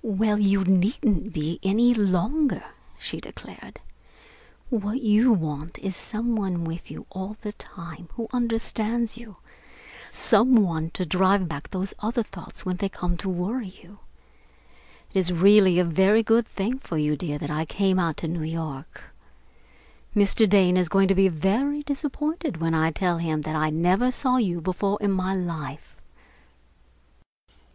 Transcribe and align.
"Well, 0.00 0.38
you 0.38 0.64
needn't 0.64 1.34
be 1.34 1.60
any 1.62 1.92
longer," 1.92 2.64
she 2.98 3.20
declared. 3.20 3.80
"What 4.70 5.02
you 5.02 5.30
want 5.30 5.78
is 5.80 5.94
some 5.94 6.36
one 6.36 6.64
with 6.64 6.90
you 6.90 7.04
all 7.10 7.36
the 7.42 7.52
time 7.52 8.08
who 8.14 8.28
understands 8.32 9.18
you, 9.18 9.36
some 10.10 10.56
one 10.56 10.88
to 10.92 11.04
drive 11.04 11.50
back 11.50 11.68
those 11.68 11.92
other 11.98 12.22
thoughts 12.22 12.64
when 12.64 12.78
they 12.78 12.88
come 12.88 13.18
to 13.18 13.28
worry 13.28 13.78
you. 13.82 13.98
It 15.12 15.18
is 15.18 15.34
really 15.34 15.78
a 15.78 15.84
very 15.84 16.22
good 16.22 16.46
thing 16.46 16.78
for 16.78 16.96
you, 16.96 17.14
dear, 17.14 17.36
that 17.36 17.50
I 17.50 17.66
came 17.66 17.98
out 17.98 18.16
to 18.24 18.26
New 18.26 18.44
York. 18.44 19.12
Mr. 20.16 20.48
Dane 20.48 20.78
is 20.78 20.88
going 20.88 21.08
to 21.08 21.14
be 21.14 21.28
very 21.28 21.82
disappointed 21.82 22.56
when 22.56 22.72
I 22.72 22.90
tell 22.90 23.18
him 23.18 23.42
that 23.42 23.54
I 23.54 23.68
never 23.68 24.10
saw 24.10 24.38
you 24.38 24.62
before 24.62 24.96
in 25.02 25.10
my 25.10 25.34
life.... 25.36 25.94